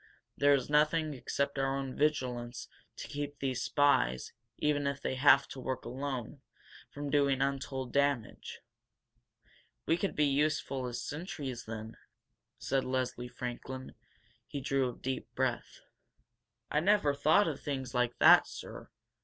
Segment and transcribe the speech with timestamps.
[0.35, 5.47] There is nothing except our own vigilance to keep these spies, even if they have
[5.49, 6.41] to work alone,
[6.89, 8.61] from doing untold damage!"
[9.85, 11.97] 'We could be useful as sentries, then?"
[12.57, 13.93] said Leslie Franklin.
[14.47, 15.81] He drew a deep breath.
[16.71, 18.89] "I never thought of things like that, sir!